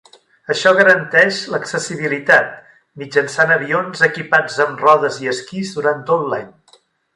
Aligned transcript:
Això 0.51 0.69
garanteix 0.77 1.41
l'accessibilitat 1.55 2.49
mitjançant 3.03 3.55
avions 3.57 4.03
equipats 4.09 4.59
amb 4.67 4.83
rodes 4.87 5.23
i 5.27 5.33
esquís 5.35 5.77
durant 5.79 6.05
tot 6.11 6.29
l'any. 6.35 6.53